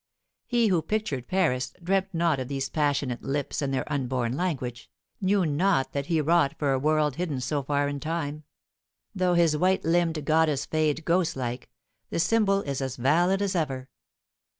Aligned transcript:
He 0.47 0.69
who 0.69 0.81
pictured 0.81 1.27
Paris 1.27 1.73
dreamt 1.83 2.07
not 2.11 2.39
of 2.39 2.47
these 2.47 2.69
passionate 2.69 3.21
lips 3.21 3.61
and 3.61 3.71
their 3.71 3.83
unborn 3.85 4.35
language, 4.35 4.89
knew 5.21 5.45
not 5.45 5.91
that 5.93 6.07
he 6.07 6.19
wrought 6.19 6.55
for 6.57 6.73
a 6.73 6.79
world 6.79 7.17
hidden 7.17 7.39
so 7.39 7.61
far 7.61 7.87
in 7.87 7.99
time. 7.99 8.43
Though 9.13 9.35
his 9.35 9.55
white 9.55 9.85
limbed 9.85 10.25
goddess 10.25 10.65
fade 10.65 11.05
ghostlike, 11.05 11.69
the 12.09 12.17
symbol 12.19 12.63
is 12.63 12.81
as 12.81 12.95
valid 12.95 13.43
as 13.43 13.55
ever. 13.55 13.89